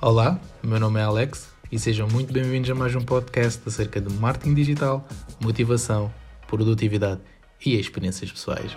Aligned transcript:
Olá, 0.00 0.40
meu 0.62 0.78
nome 0.78 1.00
é 1.00 1.02
Alex 1.02 1.48
e 1.72 1.78
sejam 1.78 2.06
muito 2.06 2.32
bem-vindos 2.32 2.70
a 2.70 2.74
mais 2.74 2.94
um 2.94 3.00
podcast 3.00 3.60
acerca 3.66 4.00
de 4.00 4.14
marketing 4.14 4.54
digital, 4.54 5.04
motivação, 5.40 6.14
produtividade 6.46 7.20
e 7.66 7.74
experiências 7.74 8.30
pessoais. 8.30 8.76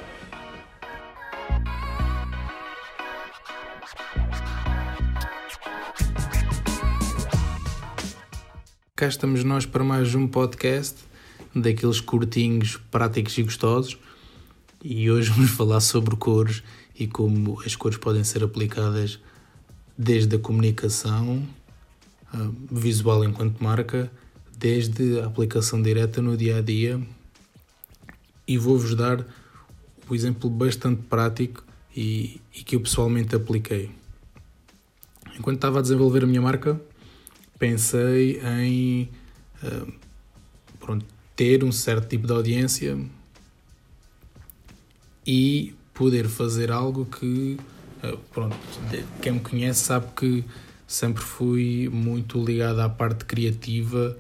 Cá 8.96 9.06
estamos 9.06 9.44
nós 9.44 9.68
para 9.68 9.84
mais 9.84 10.16
um 10.16 10.28
podcast 10.28 11.04
daqueles 11.56 12.02
curtinhos 12.02 12.78
práticos 12.90 13.38
e 13.38 13.44
gostosos 13.44 14.00
e 14.84 15.12
hoje 15.12 15.30
vamos 15.30 15.52
falar 15.56 15.82
sobre 15.82 16.16
cores 16.16 16.64
e 17.00 17.06
como 17.06 17.62
as 17.64 17.76
cores 17.76 18.00
podem 18.00 18.24
ser 18.24 18.44
aplicadas 18.44 19.20
desde 20.02 20.36
a 20.36 20.40
comunicação 20.40 21.48
uh, 22.34 22.56
visual 22.72 23.24
enquanto 23.24 23.64
marca, 23.64 24.12
desde 24.58 25.20
a 25.20 25.28
aplicação 25.28 25.80
direta 25.80 26.20
no 26.24 26.36
dia 26.36 26.58
a 26.58 26.62
dia. 26.62 27.00
E 28.48 28.58
vou-vos 28.58 28.96
dar 28.96 29.24
um 30.10 30.16
exemplo 30.16 30.50
bastante 30.50 31.04
prático 31.04 31.64
e, 31.96 32.42
e, 32.52 32.64
que 32.64 32.76
eu 32.76 32.82
pessoalmente 32.82 33.36
apliquei. 33.36 33.92
Enquanto 35.38 35.58
estava 35.58 35.80
a 35.80 35.82
desenvolver 35.84 36.24
a 36.24 36.28
minha 36.28 36.42
marca, 36.42 36.82
pensei 37.60 38.42
em 38.42 39.08
uh, 39.64 39.94
pronto, 40.80 41.06
ter 41.36 41.64
um 41.64 41.72
certo 41.72 42.08
tipo 42.08 42.26
de 42.26 42.34
audiência 42.34 42.98
e 45.28 45.76
poder 45.94 46.28
fazer 46.28 46.72
algo 46.72 47.06
que 47.06 47.60
ah, 47.60 47.81
pronto, 48.32 48.56
quem 49.22 49.34
me 49.34 49.40
conhece 49.40 49.82
sabe 49.82 50.08
que 50.16 50.44
sempre 50.88 51.24
fui 51.24 51.90
muito 51.90 52.44
ligado 52.44 52.80
à 52.80 52.90
parte 52.90 53.26
criativa 53.26 54.18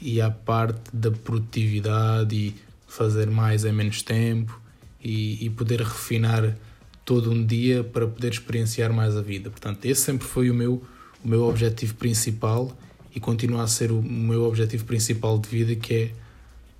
e 0.00 0.20
à 0.20 0.30
parte 0.30 0.80
da 0.92 1.10
produtividade 1.10 2.34
e 2.34 2.54
fazer 2.86 3.30
mais 3.30 3.64
em 3.64 3.72
menos 3.72 4.02
tempo 4.02 4.60
e, 5.02 5.44
e 5.44 5.50
poder 5.50 5.80
refinar 5.80 6.56
todo 7.04 7.30
um 7.30 7.44
dia 7.44 7.84
para 7.84 8.06
poder 8.06 8.32
experienciar 8.32 8.92
mais 8.92 9.16
a 9.16 9.22
vida. 9.22 9.50
Portanto, 9.50 9.84
esse 9.84 10.00
sempre 10.00 10.26
foi 10.26 10.50
o 10.50 10.54
meu, 10.54 10.82
o 11.24 11.28
meu 11.28 11.44
objetivo 11.44 11.94
principal 11.94 12.76
e 13.14 13.20
continua 13.20 13.62
a 13.62 13.66
ser 13.66 13.92
o 13.92 14.02
meu 14.02 14.44
objetivo 14.44 14.84
principal 14.84 15.38
de 15.38 15.48
vida, 15.48 15.74
que 15.74 15.94
é 15.94 16.10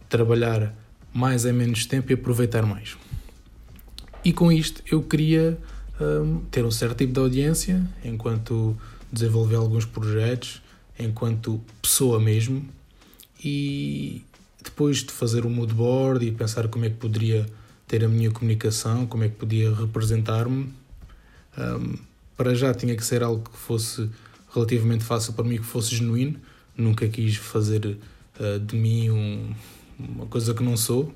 trabalhar 0.08 0.75
mais 1.12 1.45
em 1.45 1.53
menos 1.53 1.86
tempo 1.86 2.11
e 2.11 2.14
aproveitar 2.14 2.67
mais. 2.67 2.97
E 4.25 4.33
com 4.33 4.51
isto 4.51 4.83
eu 4.91 5.03
queria 5.03 5.58
um, 6.00 6.41
ter 6.50 6.64
um 6.64 6.70
certo 6.70 6.98
tipo 6.98 7.12
de 7.12 7.20
audiência 7.20 7.87
enquanto 8.05 8.77
desenvolver 9.12 9.56
alguns 9.56 9.84
projetos, 9.84 10.62
enquanto 10.98 11.61
pessoa 11.81 12.19
mesmo, 12.19 12.67
e 13.42 14.25
depois 14.62 14.98
de 14.98 15.12
fazer 15.12 15.45
o 15.45 15.51
mood 15.51 15.73
board 15.73 16.25
e 16.27 16.33
pensar 16.33 16.69
como 16.69 16.84
é 16.84 16.91
que 16.91 16.97
poderia 16.97 17.47
ter 17.86 18.05
a 18.05 18.09
minha 18.09 18.31
comunicação, 18.31 19.06
como 19.06 19.25
é 19.25 19.28
que 19.28 19.36
podia 19.36 19.73
representar-me, 19.75 20.73
um, 21.56 21.95
para 22.36 22.55
já 22.55 22.75
tinha 22.75 22.97
que 22.97 23.05
ser 23.05 23.23
algo 23.23 23.48
que 23.48 23.56
fosse 23.56 24.11
relativamente 24.53 25.05
fácil 25.05 25.33
para 25.34 25.45
mim, 25.45 25.58
que 25.58 25.64
fosse 25.64 25.95
genuíno, 25.95 26.41
nunca 26.77 27.06
quis 27.08 27.36
fazer 27.36 27.98
uh, 28.41 28.58
de 28.58 28.75
mim 28.75 29.11
um, 29.11 29.55
uma 29.98 30.27
coisa 30.27 30.55
que 30.55 30.62
não 30.62 30.77
sou, 30.77 31.14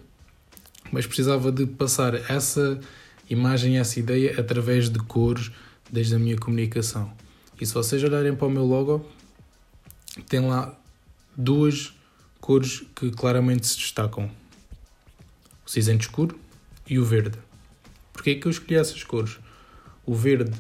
mas 0.93 1.07
precisava 1.07 1.51
de 1.51 1.67
passar 1.67 2.15
essa 2.31 2.79
imagem 3.29 3.79
essa 3.79 3.99
ideia 3.99 4.39
através 4.39 4.89
de 4.89 4.99
cores 4.99 5.51
desde 5.91 6.15
a 6.15 6.19
minha 6.19 6.37
comunicação. 6.37 7.13
E 7.61 7.67
se 7.67 7.75
vocês 7.75 8.03
olharem 8.03 8.35
para 8.35 8.47
o 8.47 8.51
meu 8.51 8.65
logo, 8.65 9.07
tem 10.29 10.41
lá 10.41 10.79
duas 11.37 11.93
cores 12.41 12.83
que 12.95 13.11
claramente 13.11 13.67
se 13.67 13.77
destacam: 13.77 14.31
o 15.67 15.71
cinzento 15.71 16.03
escuro 16.03 16.39
e 16.89 16.99
o 16.99 17.05
verde. 17.05 17.39
Porquê 18.13 18.31
é 18.31 18.35
que 18.35 18.47
eu 18.47 18.51
escolhi 18.51 18.77
essas 18.77 19.03
cores? 19.05 19.39
O 20.05 20.15
verde, 20.15 20.53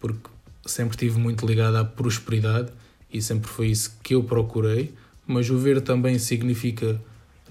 porque 0.00 0.30
sempre 0.64 0.94
estive 0.94 1.18
muito 1.18 1.44
ligado 1.44 1.76
à 1.76 1.84
prosperidade 1.84 2.72
e 3.12 3.20
sempre 3.20 3.50
foi 3.50 3.68
isso 3.68 3.98
que 4.02 4.14
eu 4.14 4.22
procurei, 4.22 4.94
mas 5.26 5.50
o 5.50 5.58
verde 5.58 5.82
também 5.82 6.18
significa 6.18 7.00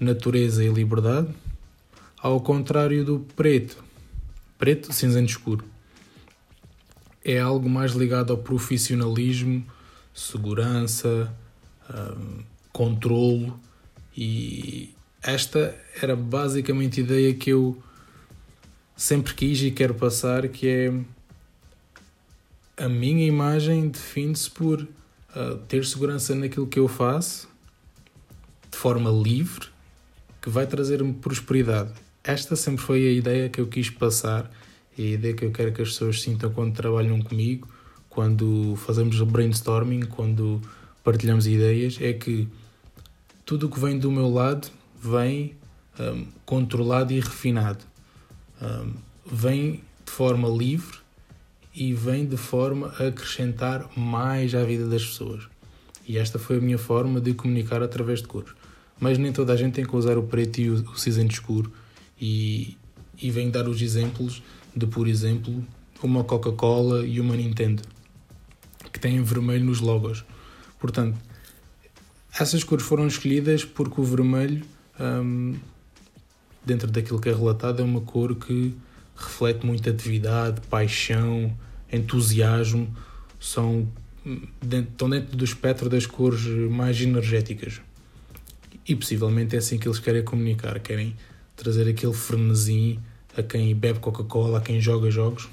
natureza 0.00 0.64
e 0.64 0.68
liberdade, 0.68 1.28
ao 2.18 2.40
contrário 2.40 3.04
do 3.04 3.20
preto, 3.36 3.76
preto, 4.62 4.92
cinzento 4.92 5.28
escuro. 5.28 5.64
É 7.24 7.40
algo 7.40 7.68
mais 7.68 7.94
ligado 7.94 8.32
ao 8.32 8.38
profissionalismo, 8.38 9.66
segurança, 10.14 11.34
um, 11.92 12.44
controlo 12.72 13.58
e 14.16 14.94
esta 15.20 15.76
era 16.00 16.14
basicamente 16.14 17.00
a 17.00 17.02
ideia 17.02 17.34
que 17.34 17.50
eu 17.50 17.76
sempre 18.96 19.34
quis 19.34 19.60
e 19.62 19.72
quero 19.72 19.94
passar, 19.94 20.46
que 20.46 20.68
é 20.68 20.94
a 22.76 22.88
minha 22.88 23.26
imagem 23.26 23.88
define-se 23.88 24.48
por 24.48 24.80
uh, 24.80 25.56
ter 25.66 25.84
segurança 25.84 26.36
naquilo 26.36 26.68
que 26.68 26.78
eu 26.78 26.86
faço, 26.86 27.48
de 28.70 28.78
forma 28.78 29.10
livre, 29.10 29.66
que 30.40 30.48
vai 30.48 30.68
trazer-me 30.68 31.14
prosperidade 31.14 32.01
esta 32.24 32.54
sempre 32.54 32.82
foi 32.82 33.06
a 33.06 33.12
ideia 33.12 33.48
que 33.48 33.60
eu 33.60 33.66
quis 33.66 33.90
passar 33.90 34.50
e 34.96 35.02
a 35.02 35.10
ideia 35.14 35.34
que 35.34 35.44
eu 35.44 35.50
quero 35.50 35.72
que 35.72 35.82
as 35.82 35.88
pessoas 35.88 36.20
sintam 36.20 36.50
quando 36.50 36.74
trabalham 36.74 37.20
comigo, 37.20 37.68
quando 38.08 38.76
fazemos 38.76 39.20
brainstorming, 39.22 40.02
quando 40.02 40.60
partilhamos 41.02 41.46
ideias, 41.46 41.98
é 42.00 42.12
que 42.12 42.48
tudo 43.44 43.66
o 43.66 43.70
que 43.70 43.80
vem 43.80 43.98
do 43.98 44.10
meu 44.10 44.28
lado 44.28 44.68
vem 45.02 45.56
um, 45.98 46.26
controlado 46.44 47.12
e 47.12 47.18
refinado. 47.18 47.84
Um, 48.60 48.92
vem 49.26 49.82
de 50.04 50.12
forma 50.12 50.48
livre 50.48 50.98
e 51.74 51.92
vem 51.92 52.24
de 52.26 52.36
forma 52.36 52.94
a 52.98 53.08
acrescentar 53.08 53.88
mais 53.96 54.54
à 54.54 54.62
vida 54.62 54.86
das 54.86 55.04
pessoas. 55.04 55.48
E 56.06 56.18
esta 56.18 56.38
foi 56.38 56.58
a 56.58 56.60
minha 56.60 56.78
forma 56.78 57.20
de 57.20 57.34
comunicar 57.34 57.82
através 57.82 58.20
de 58.20 58.28
cores. 58.28 58.52
Mas 59.00 59.18
nem 59.18 59.32
toda 59.32 59.52
a 59.52 59.56
gente 59.56 59.74
tem 59.74 59.84
que 59.84 59.96
usar 59.96 60.18
o 60.18 60.22
preto 60.22 60.60
e 60.60 60.70
o 60.70 60.96
cinzento 60.96 61.32
escuro 61.32 61.72
e, 62.22 62.78
e 63.20 63.32
vem 63.32 63.50
dar 63.50 63.68
os 63.68 63.82
exemplos 63.82 64.40
de, 64.76 64.86
por 64.86 65.08
exemplo, 65.08 65.66
uma 66.00 66.22
Coca-Cola 66.22 67.04
e 67.04 67.18
uma 67.18 67.34
Nintendo, 67.34 67.82
que 68.92 69.00
têm 69.00 69.20
vermelho 69.24 69.64
nos 69.64 69.80
logos. 69.80 70.24
Portanto, 70.78 71.18
essas 72.38 72.62
cores 72.62 72.86
foram 72.86 73.08
escolhidas 73.08 73.64
porque 73.64 74.00
o 74.00 74.04
vermelho, 74.04 74.64
hum, 75.00 75.56
dentro 76.64 76.88
daquilo 76.88 77.20
que 77.20 77.28
é 77.28 77.34
relatado, 77.34 77.82
é 77.82 77.84
uma 77.84 78.00
cor 78.00 78.36
que 78.36 78.72
reflete 79.16 79.66
muita 79.66 79.90
atividade, 79.90 80.60
paixão, 80.68 81.52
entusiasmo, 81.92 82.88
são 83.40 83.88
dentro, 84.62 84.92
estão 84.92 85.10
dentro 85.10 85.36
do 85.36 85.44
espectro 85.44 85.90
das 85.90 86.06
cores 86.06 86.42
mais 86.70 87.00
energéticas. 87.00 87.80
E 88.86 88.94
possivelmente 88.94 89.56
é 89.56 89.58
assim 89.58 89.76
que 89.76 89.88
eles 89.88 89.98
querem 89.98 90.24
comunicar, 90.24 90.78
querem 90.80 91.14
trazer 91.56 91.88
aquele 91.88 92.12
frenesi 92.12 92.98
a 93.36 93.42
quem 93.42 93.74
bebe 93.74 93.98
Coca-Cola, 93.98 94.58
a 94.58 94.60
quem 94.60 94.80
joga 94.80 95.10
jogos. 95.10 95.48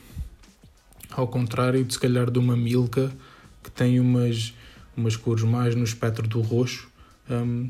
Ao 1.10 1.28
contrário 1.28 1.84
de 1.84 1.94
se 1.94 2.00
calhar 2.00 2.30
de 2.30 2.40
uma 2.40 2.56
Milka 2.56 3.12
que 3.64 3.72
tem 3.72 4.00
umas, 4.00 4.54
umas 4.96 5.16
cores 5.16 5.44
mais 5.44 5.76
no 5.76 5.84
espectro 5.84 6.28
do 6.28 6.42
roxo, 6.42 6.90
um, 7.30 7.70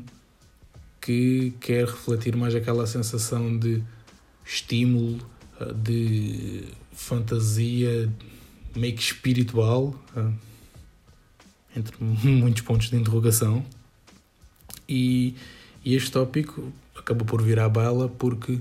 que 1.00 1.52
quer 1.60 1.86
refletir 1.86 2.36
mais 2.36 2.54
aquela 2.54 2.86
sensação 2.86 3.56
de 3.58 3.82
estímulo, 4.44 5.18
de 5.82 6.64
fantasia 6.92 8.10
meio 8.74 8.94
que 8.94 9.02
espiritual, 9.02 9.94
uh, 10.16 10.32
entre 11.76 11.96
muitos 12.02 12.62
pontos 12.62 12.90
de 12.90 12.96
interrogação. 12.96 13.64
E, 14.88 15.34
e 15.84 15.94
este 15.94 16.10
tópico 16.10 16.72
acabou 17.10 17.26
por 17.26 17.42
vir 17.42 17.58
à 17.58 17.68
baila 17.68 18.08
porque 18.08 18.60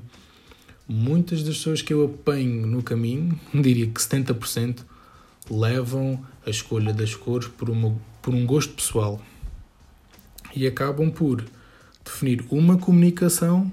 muitas 0.87 1.43
das 1.43 1.57
pessoas 1.57 1.83
que 1.83 1.93
eu 1.93 2.05
apanho 2.05 2.65
no 2.65 2.81
caminho, 2.81 3.39
diria 3.53 3.85
que 3.85 4.01
70%, 4.01 4.79
levam 5.51 6.19
a 6.45 6.49
escolha 6.49 6.91
das 6.91 7.13
cores 7.13 7.47
por, 7.47 7.69
uma, 7.69 7.95
por 8.23 8.33
um 8.33 8.45
gosto 8.47 8.73
pessoal. 8.73 9.21
E 10.55 10.65
acabam 10.65 11.11
por 11.11 11.45
definir 12.03 12.43
uma 12.49 12.75
comunicação 12.75 13.71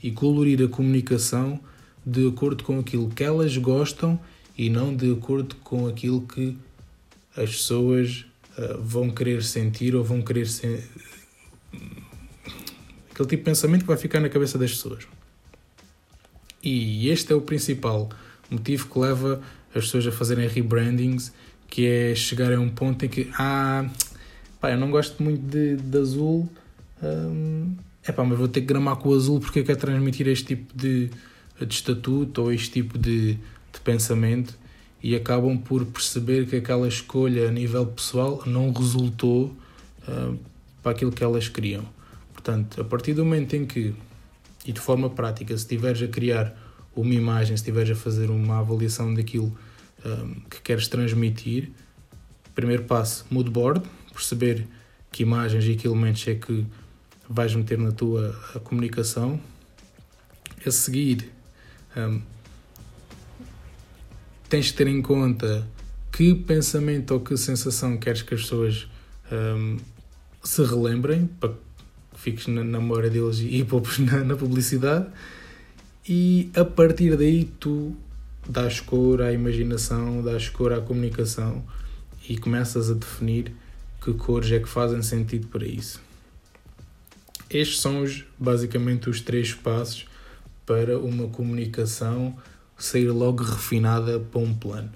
e 0.00 0.12
colorir 0.12 0.62
a 0.62 0.68
comunicação 0.68 1.58
de 2.06 2.28
acordo 2.28 2.62
com 2.62 2.78
aquilo 2.78 3.08
que 3.08 3.24
elas 3.24 3.56
gostam 3.56 4.18
e 4.56 4.70
não 4.70 4.94
de 4.94 5.12
acordo 5.12 5.56
com 5.56 5.88
aquilo 5.88 6.20
que 6.20 6.56
as 7.36 7.50
pessoas 7.50 8.26
uh, 8.56 8.80
vão 8.80 9.10
querer 9.10 9.42
sentir 9.42 9.96
ou 9.96 10.04
vão 10.04 10.22
querer 10.22 10.46
se 10.46 10.84
Aquele 13.14 13.28
tipo 13.28 13.42
de 13.42 13.44
pensamento 13.44 13.82
que 13.82 13.86
vai 13.86 13.96
ficar 13.96 14.18
na 14.18 14.28
cabeça 14.28 14.58
das 14.58 14.72
pessoas. 14.72 15.06
E 16.60 17.08
este 17.08 17.32
é 17.32 17.36
o 17.36 17.40
principal 17.40 18.08
motivo 18.50 18.88
que 18.88 18.98
leva 18.98 19.40
as 19.68 19.84
pessoas 19.84 20.06
a 20.08 20.12
fazerem 20.12 20.48
rebrandings, 20.48 21.32
que 21.68 21.86
é 21.86 22.14
chegar 22.14 22.52
a 22.52 22.58
um 22.58 22.68
ponto 22.68 23.04
em 23.04 23.08
que, 23.08 23.30
ah, 23.38 23.88
pá, 24.60 24.72
eu 24.72 24.78
não 24.78 24.90
gosto 24.90 25.22
muito 25.22 25.42
de, 25.42 25.76
de 25.76 25.98
azul, 25.98 26.48
hum, 27.00 27.76
pá, 28.16 28.24
mas 28.24 28.36
vou 28.36 28.48
ter 28.48 28.62
que 28.62 28.66
gramar 28.66 28.96
com 28.96 29.10
o 29.10 29.14
azul 29.14 29.38
porque 29.38 29.60
eu 29.60 29.64
quero 29.64 29.78
transmitir 29.78 30.26
este 30.26 30.56
tipo 30.56 30.76
de, 30.76 31.08
de 31.60 31.74
estatuto 31.74 32.42
ou 32.42 32.52
este 32.52 32.70
tipo 32.70 32.98
de, 32.98 33.34
de 33.34 33.80
pensamento 33.84 34.58
e 35.00 35.14
acabam 35.14 35.56
por 35.56 35.84
perceber 35.86 36.46
que 36.46 36.56
aquela 36.56 36.88
escolha 36.88 37.48
a 37.48 37.52
nível 37.52 37.86
pessoal 37.86 38.42
não 38.44 38.72
resultou 38.72 39.54
uh, 40.08 40.36
para 40.82 40.90
aquilo 40.90 41.12
que 41.12 41.22
elas 41.22 41.48
queriam. 41.48 41.84
Portanto, 42.44 42.78
a 42.78 42.84
partir 42.84 43.14
do 43.14 43.24
momento 43.24 43.56
em 43.56 43.64
que, 43.64 43.94
e 44.66 44.72
de 44.72 44.78
forma 44.78 45.08
prática, 45.08 45.56
se 45.56 45.62
estiveres 45.62 46.02
a 46.02 46.08
criar 46.08 46.54
uma 46.94 47.14
imagem, 47.14 47.56
se 47.56 47.62
estiveres 47.62 47.92
a 47.92 47.94
fazer 47.94 48.28
uma 48.28 48.58
avaliação 48.58 49.14
daquilo 49.14 49.56
um, 50.04 50.34
que 50.50 50.60
queres 50.60 50.86
transmitir, 50.86 51.70
primeiro 52.54 52.84
passo, 52.84 53.24
mood 53.30 53.48
board, 53.48 53.80
perceber 54.12 54.68
que 55.10 55.22
imagens 55.22 55.64
e 55.64 55.74
que 55.74 55.86
elementos 55.88 56.28
é 56.28 56.34
que 56.34 56.66
vais 57.26 57.54
meter 57.54 57.78
na 57.78 57.92
tua 57.92 58.32
comunicação. 58.62 59.40
A 60.66 60.70
seguir, 60.70 61.32
um, 61.96 62.20
tens 64.50 64.66
de 64.66 64.74
ter 64.74 64.86
em 64.86 65.00
conta 65.00 65.66
que 66.12 66.34
pensamento 66.34 67.14
ou 67.14 67.20
que 67.20 67.38
sensação 67.38 67.96
queres 67.96 68.20
que 68.20 68.34
as 68.34 68.42
pessoas 68.42 68.86
um, 69.32 69.78
se 70.42 70.62
relembrem 70.62 71.26
para 71.26 71.64
fiques 72.24 72.46
na, 72.46 72.64
na 72.64 72.80
memória 72.80 73.10
deles 73.10 73.38
e 73.38 73.62
poupes 73.62 73.98
na, 74.00 74.24
na 74.24 74.34
publicidade. 74.34 75.06
E 76.08 76.50
a 76.56 76.64
partir 76.64 77.16
daí 77.16 77.44
tu 77.60 77.94
dás 78.48 78.80
cor 78.80 79.20
à 79.20 79.32
imaginação, 79.32 80.22
dás 80.22 80.48
cor 80.48 80.72
à 80.72 80.80
comunicação 80.80 81.62
e 82.28 82.38
começas 82.38 82.90
a 82.90 82.94
definir 82.94 83.52
que 84.02 84.12
cores 84.14 84.50
é 84.52 84.58
que 84.58 84.68
fazem 84.68 85.02
sentido 85.02 85.46
para 85.48 85.66
isso. 85.66 86.00
Estes 87.50 87.80
são 87.80 88.02
os, 88.02 88.24
basicamente 88.38 89.08
os 89.08 89.20
três 89.20 89.52
passos 89.52 90.06
para 90.66 90.98
uma 90.98 91.28
comunicação 91.28 92.36
sair 92.76 93.10
logo 93.10 93.42
refinada 93.44 94.18
para 94.18 94.40
um 94.40 94.54
plano. 94.54 94.90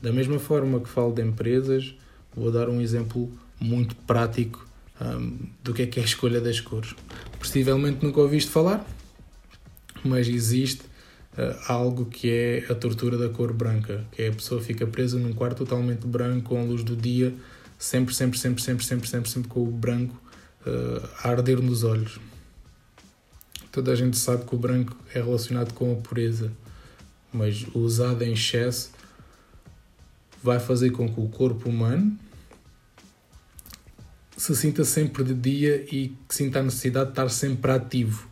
Da 0.00 0.12
mesma 0.12 0.38
forma 0.38 0.80
que 0.80 0.88
falo 0.88 1.12
de 1.12 1.22
empresas, 1.22 1.94
vou 2.34 2.52
dar 2.52 2.68
um 2.68 2.80
exemplo 2.80 3.30
muito 3.60 3.94
prático 3.96 4.67
um, 5.00 5.38
do 5.62 5.72
que 5.72 5.82
é 5.82 5.86
que 5.86 5.98
é 5.98 6.02
a 6.02 6.06
escolha 6.06 6.40
das 6.40 6.60
cores. 6.60 6.94
Possivelmente 7.38 8.04
nunca 8.04 8.20
ouviste 8.20 8.50
falar, 8.50 8.86
mas 10.04 10.28
existe 10.28 10.82
uh, 11.36 11.72
algo 11.72 12.06
que 12.06 12.30
é 12.30 12.66
a 12.68 12.74
tortura 12.74 13.16
da 13.16 13.28
cor 13.28 13.52
branca, 13.52 14.04
que 14.12 14.22
é 14.22 14.28
a 14.28 14.32
pessoa 14.32 14.60
fica 14.60 14.86
presa 14.86 15.18
num 15.18 15.32
quarto 15.32 15.58
totalmente 15.58 16.06
branco, 16.06 16.50
com 16.50 16.60
a 16.60 16.64
luz 16.64 16.82
do 16.82 16.96
dia, 16.96 17.34
sempre, 17.78 18.14
sempre, 18.14 18.38
sempre, 18.38 18.62
sempre, 18.62 18.84
sempre, 18.84 19.08
sempre, 19.08 19.30
sempre 19.30 19.48
com 19.48 19.62
o 19.62 19.70
branco 19.70 20.20
uh, 20.66 21.08
a 21.22 21.30
arder 21.30 21.60
nos 21.60 21.84
olhos. 21.84 22.18
Toda 23.70 23.92
a 23.92 23.94
gente 23.94 24.16
sabe 24.16 24.44
que 24.44 24.54
o 24.54 24.58
branco 24.58 24.96
é 25.14 25.20
relacionado 25.20 25.72
com 25.74 25.92
a 25.92 25.96
pureza, 25.96 26.50
mas 27.32 27.66
usado 27.74 28.24
em 28.24 28.32
excesso 28.32 28.90
vai 30.42 30.58
fazer 30.58 30.90
com 30.90 31.08
que 31.12 31.20
o 31.20 31.28
corpo 31.28 31.68
humano 31.68 32.18
se 34.38 34.54
sinta 34.54 34.84
sempre 34.84 35.24
de 35.24 35.34
dia 35.34 35.84
e 35.92 36.14
que 36.28 36.34
sinta 36.34 36.60
a 36.60 36.62
necessidade 36.62 37.06
de 37.06 37.12
estar 37.12 37.28
sempre 37.28 37.72
ativo. 37.72 38.26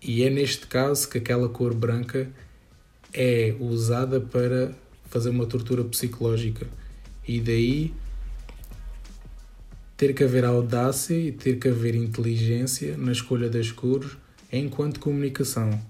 E 0.00 0.22
é 0.22 0.28
neste 0.28 0.66
caso 0.66 1.08
que 1.08 1.16
aquela 1.16 1.48
cor 1.48 1.74
branca 1.74 2.30
é 3.12 3.56
usada 3.58 4.20
para 4.20 4.72
fazer 5.06 5.30
uma 5.30 5.46
tortura 5.46 5.82
psicológica. 5.82 6.66
E 7.26 7.40
daí 7.40 7.94
ter 9.96 10.12
que 10.12 10.22
haver 10.22 10.44
audácia 10.44 11.16
e 11.16 11.32
ter 11.32 11.58
que 11.58 11.68
haver 11.68 11.94
inteligência 11.94 12.98
na 12.98 13.12
escolha 13.12 13.48
das 13.48 13.72
cores 13.72 14.10
enquanto 14.52 15.00
comunicação. 15.00 15.80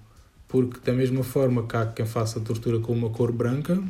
Porque, 0.47 0.79
da 0.79 0.93
mesma 0.93 1.23
forma 1.23 1.67
que 1.67 1.75
há 1.75 1.85
quem 1.85 2.05
faça 2.05 2.39
tortura 2.39 2.79
com 2.79 2.93
uma 2.93 3.09
cor 3.09 3.33
branca, 3.33 3.83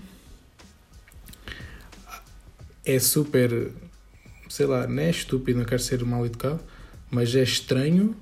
é 2.83 2.97
super, 2.97 3.71
sei 4.49 4.65
lá, 4.65 4.87
não 4.87 5.01
é 5.01 5.09
estúpido, 5.09 5.59
não 5.59 5.65
quero 5.65 5.81
ser 5.81 6.03
mal 6.03 6.25
educado, 6.25 6.59
mas 7.09 7.35
é 7.35 7.43
estranho 7.43 8.15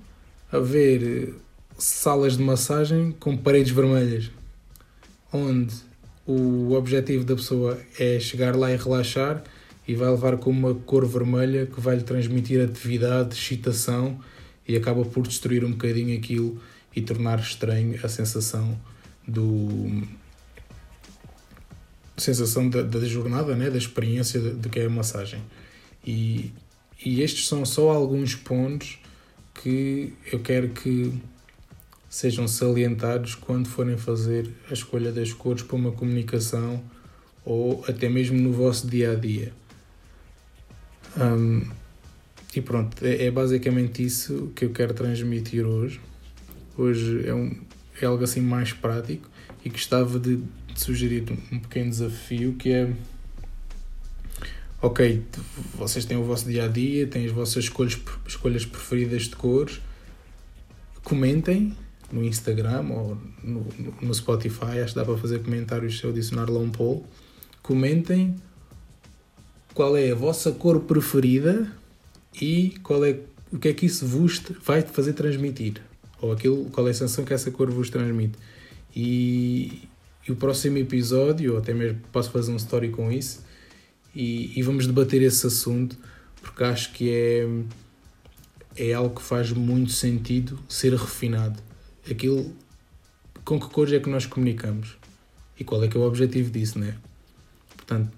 haver 0.51 1.33
salas 1.77 2.37
de 2.37 2.43
massagem 2.43 3.11
com 3.19 3.35
paredes 3.35 3.71
vermelhas, 3.71 4.29
onde 5.31 5.73
o 6.25 6.73
objetivo 6.73 7.23
da 7.23 7.35
pessoa 7.35 7.79
é 7.99 8.19
chegar 8.19 8.55
lá 8.55 8.71
e 8.71 8.77
relaxar 8.77 9.43
e 9.87 9.95
vai 9.95 10.09
levar 10.09 10.37
com 10.37 10.49
uma 10.49 10.73
cor 10.73 11.05
vermelha 11.05 11.65
que 11.65 11.81
vai 11.81 11.97
lhe 11.97 12.03
transmitir 12.03 12.63
atividade, 12.63 13.35
excitação 13.35 14.19
e 14.67 14.75
acaba 14.75 15.03
por 15.03 15.27
destruir 15.27 15.65
um 15.65 15.71
bocadinho 15.71 16.17
aquilo 16.17 16.61
e 16.95 17.01
tornar 17.01 17.39
estranho 17.39 17.99
a 18.01 18.07
sensação 18.07 18.79
do 19.27 20.03
sensação 22.15 22.69
da, 22.69 22.81
da 22.81 22.99
jornada, 23.05 23.55
né? 23.55 23.69
da 23.69 23.77
experiência 23.77 24.39
do 24.39 24.69
que 24.69 24.79
é 24.79 24.85
a 24.85 24.89
massagem. 24.89 25.41
E, 26.05 26.51
e 27.03 27.21
estes 27.21 27.47
são 27.47 27.65
só 27.65 27.91
alguns 27.91 28.35
pontos 28.35 28.99
que 29.53 30.13
eu 30.31 30.39
quero 30.39 30.69
que 30.69 31.13
sejam 32.09 32.47
salientados 32.47 33.35
quando 33.35 33.67
forem 33.67 33.97
fazer 33.97 34.49
a 34.69 34.73
escolha 34.73 35.11
das 35.11 35.33
cores 35.33 35.63
para 35.63 35.75
uma 35.75 35.91
comunicação 35.91 36.83
ou 37.43 37.83
até 37.87 38.07
mesmo 38.07 38.39
no 38.39 38.51
vosso 38.51 38.87
dia 38.87 39.11
a 39.11 39.15
dia. 39.15 39.51
Um, 41.17 41.61
e 42.55 42.61
pronto, 42.61 43.03
é, 43.03 43.25
é, 43.25 43.31
basicamente 43.31 44.03
isso 44.03 44.51
que 44.55 44.65
eu 44.65 44.71
quero 44.71 44.93
transmitir 44.93 45.65
hoje. 45.65 45.99
Hoje 46.77 47.27
é, 47.27 47.33
um, 47.33 47.55
é 48.01 48.05
algo 48.05 48.23
assim 48.23 48.41
mais 48.41 48.71
prático 48.73 49.29
e 49.65 49.69
gostava 49.69 50.19
de, 50.19 50.37
de 50.37 50.79
sugerir 50.79 51.25
um 51.51 51.59
pequeno 51.59 51.89
desafio 51.89 52.53
que 52.53 52.71
é 52.71 52.93
ok, 54.83 55.23
vocês 55.75 56.03
têm 56.03 56.17
o 56.17 56.23
vosso 56.25 56.45
dia 56.45 56.65
a 56.65 56.67
dia, 56.67 57.07
têm 57.07 57.25
as 57.25 57.31
vossas 57.31 57.63
escolhas, 57.63 57.97
escolhas 58.27 58.65
preferidas 58.65 59.23
de 59.23 59.35
cores, 59.37 59.79
comentem 61.05 61.73
no 62.11 62.21
Instagram 62.21 62.85
ou 62.89 63.17
no, 63.41 63.65
no 64.01 64.13
Spotify, 64.13 64.81
acho 64.83 64.93
que 64.93 64.99
dá 64.99 65.05
para 65.05 65.17
fazer 65.17 65.41
comentários 65.41 65.97
se 65.97 66.03
eu 66.03 66.09
adicionar 66.09 66.49
lá 66.49 66.59
um 66.59 66.69
poll. 66.69 67.05
Comentem 67.61 68.35
qual 69.73 69.95
é 69.95 70.11
a 70.11 70.15
vossa 70.15 70.51
cor 70.51 70.81
preferida 70.81 71.71
e 72.39 72.75
qual 72.83 73.05
é, 73.05 73.17
o 73.53 73.57
que 73.57 73.69
é 73.69 73.73
que 73.73 73.85
isso 73.85 74.05
vos 74.05 74.41
vai 74.65 74.81
fazer 74.81 75.13
transmitir. 75.13 75.81
Ou 76.21 76.33
aquilo, 76.33 76.65
qual 76.65 76.85
é 76.89 76.91
a 76.91 76.93
sensação 76.93 77.23
que 77.23 77.33
essa 77.33 77.49
cor 77.51 77.71
vos 77.71 77.89
transmite. 77.89 78.37
E, 78.93 79.87
e 80.27 80.31
o 80.31 80.35
próximo 80.35 80.77
episódio, 80.77 81.53
ou 81.53 81.59
até 81.59 81.73
mesmo 81.73 82.01
posso 82.11 82.29
fazer 82.31 82.51
um 82.51 82.57
story 82.57 82.89
com 82.89 83.09
isso, 83.09 83.41
e, 84.13 84.57
e 84.57 84.61
vamos 84.61 84.87
debater 84.87 85.21
esse 85.21 85.45
assunto, 85.47 85.97
porque 86.41 86.63
acho 86.63 86.91
que 86.93 87.09
é, 87.09 87.47
é 88.75 88.93
algo 88.93 89.15
que 89.15 89.21
faz 89.21 89.51
muito 89.51 89.91
sentido 89.91 90.59
ser 90.67 90.93
refinado 90.93 91.61
aquilo 92.09 92.53
com 93.43 93.59
que 93.59 93.67
cores 93.69 93.93
é 93.93 93.99
que 93.99 94.09
nós 94.09 94.25
comunicamos 94.25 94.97
e 95.59 95.63
qual 95.63 95.83
é 95.83 95.87
que 95.87 95.97
é 95.97 95.99
o 95.99 96.03
objetivo 96.03 96.49
disso, 96.49 96.79
né? 96.79 96.95
Portanto, 97.75 98.11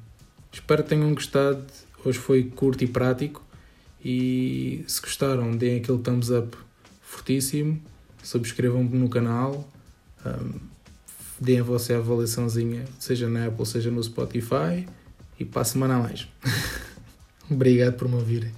espero 0.51 0.83
que 0.83 0.89
tenham 0.89 1.13
gostado. 1.13 1.63
Hoje 2.03 2.19
foi 2.19 2.43
curto 2.43 2.83
e 2.83 2.87
prático. 2.87 3.43
E 4.03 4.85
se 4.87 5.01
gostaram, 5.01 5.51
deem 5.57 5.79
aquele 5.79 5.97
thumbs 5.97 6.29
up 6.29 6.55
fortíssimo. 7.01 7.81
Subscrevam-me 8.23 8.97
no 8.97 9.09
canal. 9.09 9.69
Um, 10.25 10.59
deem 11.39 11.59
a 11.59 11.63
vossa 11.63 11.97
avaliaçãozinha, 11.97 12.85
seja 12.99 13.27
na 13.27 13.47
Apple, 13.47 13.65
seja 13.65 13.91
no 13.91 14.01
Spotify. 14.03 14.87
E 15.39 15.45
para 15.45 15.61
a 15.61 15.65
semana 15.65 15.99
mais. 15.99 16.27
Obrigado 17.49 17.93
por 17.93 18.07
me 18.07 18.15
ouvirem. 18.15 18.51